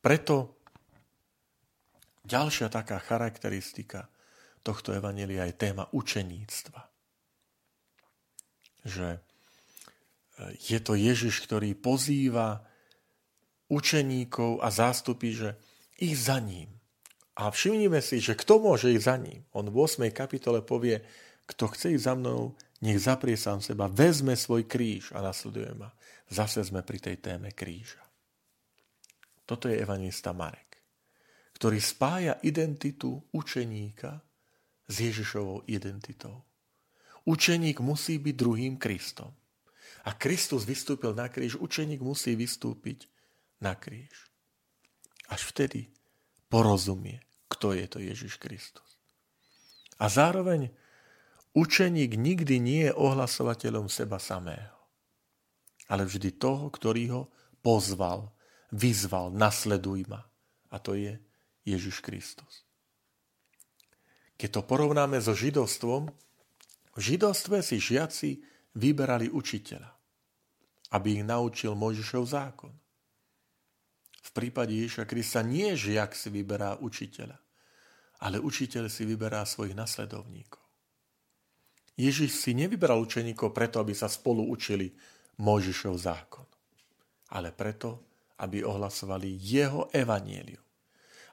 Preto 0.00 0.57
Ďalšia 2.26 2.68
taká 2.72 2.98
charakteristika 2.98 4.10
tohto 4.66 4.92
evanelia 4.92 5.46
je 5.48 5.54
téma 5.56 5.88
učeníctva. 5.94 6.80
Že 8.84 9.08
e, 9.16 9.20
je 10.58 10.78
to 10.82 10.92
Ježiš, 10.98 11.40
ktorý 11.46 11.72
pozýva 11.78 12.64
učeníkov 13.72 14.60
a 14.64 14.68
zástupy, 14.68 15.28
že 15.32 15.50
ich 16.00 16.16
za 16.16 16.40
ním. 16.40 16.68
A 17.38 17.54
všimnime 17.54 18.02
si, 18.02 18.18
že 18.18 18.34
kto 18.34 18.58
môže 18.58 18.90
ísť 18.90 19.04
za 19.04 19.16
ním. 19.16 19.40
On 19.54 19.64
v 19.64 19.76
8. 19.86 20.10
kapitole 20.10 20.60
povie, 20.60 21.00
kto 21.46 21.70
chce 21.70 21.94
ísť 21.94 22.04
za 22.04 22.14
mnou, 22.18 22.58
nech 22.84 22.98
zaprie 22.98 23.38
sám 23.38 23.62
seba, 23.62 23.88
vezme 23.88 24.34
svoj 24.34 24.66
kríž 24.66 25.14
a 25.14 25.22
nasleduje 25.22 25.70
ma. 25.78 25.88
Zase 26.28 26.60
sme 26.60 26.84
pri 26.84 26.98
tej 27.00 27.16
téme 27.24 27.56
kríža. 27.56 28.04
Toto 29.48 29.64
je 29.64 29.80
evangelista 29.80 30.36
Marek 30.36 30.67
ktorý 31.58 31.82
spája 31.82 32.38
identitu 32.46 33.18
učeníka 33.34 34.22
s 34.86 34.94
Ježišovou 35.02 35.66
identitou. 35.66 36.46
Učeník 37.26 37.82
musí 37.82 38.22
byť 38.22 38.34
druhým 38.38 38.74
Kristom. 38.78 39.34
A 40.06 40.14
Kristus 40.14 40.64
vystúpil 40.64 41.12
na 41.18 41.26
kríž, 41.26 41.58
učeník 41.58 41.98
musí 41.98 42.38
vystúpiť 42.38 43.10
na 43.58 43.74
kríž. 43.74 44.30
Až 45.28 45.50
vtedy 45.50 45.90
porozumie, 46.46 47.20
kto 47.50 47.74
je 47.74 47.86
to 47.90 47.98
Ježiš 48.00 48.38
Kristus. 48.38 48.96
A 49.98 50.06
zároveň 50.06 50.70
učeník 51.58 52.14
nikdy 52.14 52.62
nie 52.62 52.82
je 52.88 52.96
ohlasovateľom 52.96 53.90
seba 53.90 54.22
samého, 54.22 54.78
ale 55.90 56.06
vždy 56.06 56.38
toho, 56.38 56.70
ktorý 56.70 57.04
ho 57.12 57.22
pozval, 57.60 58.30
vyzval, 58.70 59.34
nasleduj 59.34 60.06
ma. 60.06 60.22
A 60.70 60.78
to 60.78 60.94
je 60.94 61.18
Ježiš 61.68 62.00
Kristus. 62.00 62.64
Keď 64.38 64.48
to 64.54 64.62
porovnáme 64.64 65.18
so 65.18 65.34
židovstvom, 65.34 66.08
v 66.94 67.00
židovstve 67.00 67.58
si 67.60 67.82
žiaci 67.82 68.38
vyberali 68.78 69.26
učiteľa, 69.28 69.90
aby 70.94 71.20
ich 71.20 71.24
naučil 71.26 71.74
Mojžišov 71.74 72.24
zákon. 72.24 72.72
V 74.22 74.30
prípade 74.30 74.74
Ježiša 74.74 75.04
Krista 75.10 75.40
nie 75.42 75.74
žiak 75.74 76.14
si 76.14 76.30
vyberá 76.30 76.78
učiteľa, 76.78 77.38
ale 78.22 78.38
učiteľ 78.38 78.86
si 78.86 79.02
vyberá 79.02 79.42
svojich 79.42 79.74
nasledovníkov. 79.74 80.62
Ježiš 81.98 82.30
si 82.38 82.54
nevyberal 82.54 83.02
učeníkov 83.02 83.50
preto, 83.50 83.82
aby 83.82 83.90
sa 83.90 84.06
spolu 84.06 84.46
učili 84.46 84.94
Mojžišov 85.42 85.94
zákon, 85.98 86.46
ale 87.34 87.50
preto, 87.50 88.06
aby 88.38 88.62
ohlasovali 88.62 89.34
jeho 89.34 89.90
evanielium. 89.90 90.67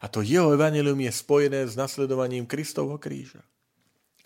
A 0.04 0.12
to 0.12 0.20
jeho 0.20 0.52
evanielium 0.52 1.00
je 1.08 1.12
spojené 1.12 1.64
s 1.64 1.80
nasledovaním 1.80 2.44
Kristovho 2.44 3.00
kríža. 3.00 3.44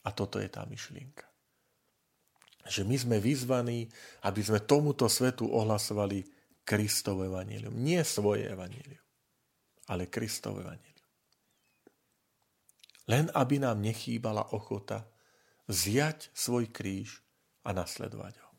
A 0.06 0.10
toto 0.10 0.42
je 0.42 0.50
tá 0.50 0.66
myšlienka. 0.66 1.28
Že 2.66 2.86
my 2.86 2.96
sme 2.98 3.18
vyzvaní, 3.22 3.90
aby 4.26 4.42
sme 4.42 4.66
tomuto 4.66 5.06
svetu 5.06 5.50
ohlasovali 5.50 6.26
Kristovo 6.66 7.26
evanílium. 7.26 7.74
Nie 7.74 8.06
svoje 8.06 8.46
evanílium, 8.46 9.06
ale 9.90 10.06
Kristovo 10.06 10.62
evanílium. 10.62 11.10
Len 13.10 13.26
aby 13.34 13.58
nám 13.58 13.82
nechýbala 13.82 14.54
ochota 14.54 15.10
zjať 15.66 16.30
svoj 16.34 16.70
kríž 16.70 17.26
a 17.66 17.74
nasledovať 17.74 18.38
ho. 18.38 18.50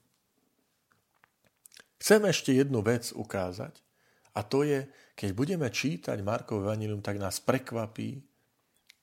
Chcem 2.02 2.22
ešte 2.26 2.50
jednu 2.56 2.82
vec 2.82 3.14
ukázať 3.14 3.78
a 4.34 4.40
to 4.42 4.66
je, 4.66 4.88
keď 5.20 5.30
budeme 5.36 5.68
čítať 5.68 6.16
Markov 6.24 6.64
evanílium, 6.64 7.04
tak 7.04 7.20
nás 7.20 7.44
prekvapí 7.44 8.24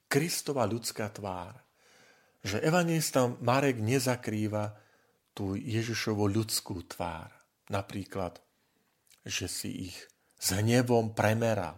Kristova 0.10 0.66
ľudská 0.66 1.14
tvár. 1.14 1.54
Že 2.42 2.66
evangelista 2.66 3.30
Marek 3.46 3.78
nezakrýva 3.78 4.74
tú 5.38 5.54
Ježišovu 5.54 6.26
ľudskú 6.26 6.82
tvár. 6.90 7.30
Napríklad 7.70 8.42
že 9.28 9.52
si 9.52 9.92
ich 9.92 9.98
s 10.40 10.56
hnevom 10.56 11.12
premeral, 11.12 11.76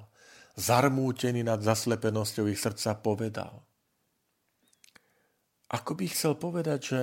zarmútený 0.54 1.41
nad 1.41 1.60
zaslepenosťou 1.60 2.45
ich 2.54 2.62
srdca 2.62 2.93
povedal. 3.02 3.65
Ako 5.73 5.97
by 5.97 6.06
chcel 6.10 6.38
povedať, 6.38 6.80
že 6.82 6.99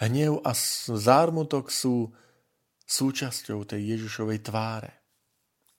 hnev 0.00 0.40
a 0.40 0.56
zármutok 0.96 1.68
sú 1.68 2.08
súčasťou 2.88 3.68
tej 3.68 3.96
Ježišovej 3.96 4.40
tváre, 4.48 4.99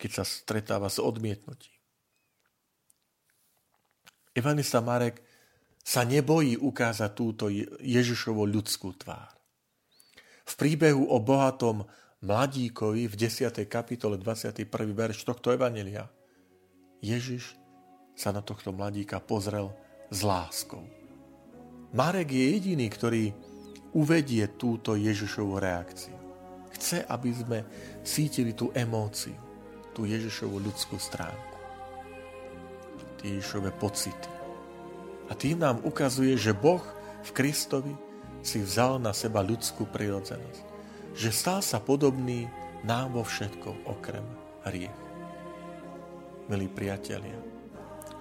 keď 0.02 0.12
sa 0.18 0.24
stretáva 0.26 0.90
s 0.90 0.98
odmietnutím. 0.98 1.78
Evanista 4.34 4.82
Marek 4.82 5.22
sa 5.86 6.02
nebojí 6.02 6.58
ukázať 6.58 7.12
túto 7.14 7.46
Ježišovo 7.82 8.48
ľudskú 8.50 8.98
tvár. 8.98 9.30
V 10.48 10.54
príbehu 10.58 11.06
o 11.06 11.22
bohatom 11.22 11.86
mladíkovi 12.26 13.06
v 13.06 13.16
10. 13.18 13.54
kapitole 13.70 14.18
21. 14.18 14.66
verš 14.94 15.26
tohto 15.26 15.54
evanelia. 15.54 16.10
Ježiš 17.02 17.58
sa 18.18 18.34
na 18.34 18.42
tohto 18.42 18.74
mladíka 18.74 19.22
pozrel 19.22 19.74
s 20.14 20.22
láskou. 20.22 20.86
Marek 21.92 22.32
je 22.32 22.46
jediný, 22.56 22.88
ktorý 22.88 23.34
uvedie 23.92 24.48
túto 24.56 24.96
Ježišovú 24.96 25.60
reakciu. 25.60 26.16
Chce, 26.72 27.04
aby 27.04 27.30
sme 27.36 27.60
cítili 28.06 28.56
tú 28.56 28.72
emóciu, 28.72 29.36
tú 29.92 30.08
Ježišovú 30.08 30.58
ľudskú 30.60 30.98
stránku, 30.98 31.58
tie 33.20 33.38
Ježišové 33.38 33.76
pocity. 33.76 34.32
A 35.28 35.36
tým 35.38 35.64
nám 35.64 35.80
ukazuje, 35.88 36.36
že 36.36 36.52
Boh 36.56 36.84
v 37.24 37.30
Kristovi 37.32 37.94
si 38.42 38.60
vzal 38.60 39.00
na 39.00 39.16
seba 39.16 39.40
ľudskú 39.40 39.88
prirodzenosť 39.88 40.72
že 41.16 41.30
stal 41.32 41.60
sa 41.60 41.80
podobný 41.84 42.48
nám 42.88 43.16
vo 43.16 43.24
všetkom 43.24 43.88
okrem 43.88 44.24
hriech. 44.68 45.00
Milí 46.48 46.68
priatelia, 46.72 47.38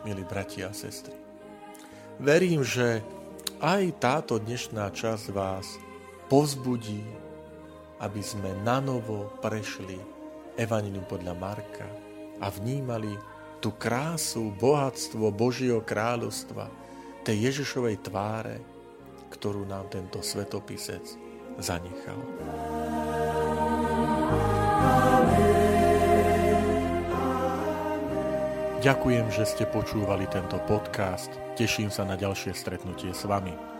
milí 0.06 0.22
bratia 0.26 0.70
a 0.70 0.76
sestry, 0.76 1.14
verím, 2.22 2.62
že 2.62 3.02
aj 3.62 3.82
táto 4.02 4.38
dnešná 4.38 4.90
časť 4.90 5.26
vás 5.34 5.66
povzbudí, 6.30 7.02
aby 8.00 8.22
sme 8.22 8.54
nanovo 8.62 9.28
prešli 9.42 9.98
Evangelium 10.60 11.08
podľa 11.08 11.32
Marka 11.32 11.88
a 12.36 12.52
vnímali 12.52 13.16
tú 13.64 13.72
krásu, 13.72 14.52
bohatstvo 14.60 15.32
Božieho 15.32 15.80
kráľovstva, 15.80 16.68
tej 17.24 17.48
Ježišovej 17.48 18.04
tváre, 18.04 18.60
ktorú 19.32 19.64
nám 19.64 19.88
tento 19.88 20.20
svetopisec 20.20 21.04
zanechal. 21.56 22.20
Ďakujem, 28.80 29.28
že 29.28 29.44
ste 29.44 29.68
počúvali 29.68 30.24
tento 30.32 30.56
podcast. 30.64 31.28
Teším 31.52 31.92
sa 31.92 32.08
na 32.08 32.16
ďalšie 32.16 32.56
stretnutie 32.56 33.12
s 33.12 33.28
vami. 33.28 33.79